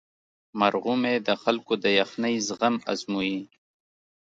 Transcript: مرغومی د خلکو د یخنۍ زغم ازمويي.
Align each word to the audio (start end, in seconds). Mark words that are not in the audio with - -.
مرغومی 0.59 1.15
د 1.27 1.29
خلکو 1.43 1.73
د 1.83 1.85
یخنۍ 1.99 2.35
زغم 2.47 2.75
ازمويي. 2.91 3.39